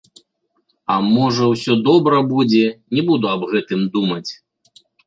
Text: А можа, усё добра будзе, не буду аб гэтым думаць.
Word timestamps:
А 0.93 0.95
можа, 1.09 1.43
усё 1.53 1.77
добра 1.91 2.17
будзе, 2.35 2.65
не 2.97 3.07
буду 3.13 3.25
аб 3.37 3.41
гэтым 3.57 3.89
думаць. 3.97 4.29